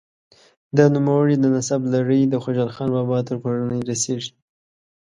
[0.77, 4.31] د نوموړي د نسب لړۍ د خوشحال خان بابا تر کورنۍ رسیږي.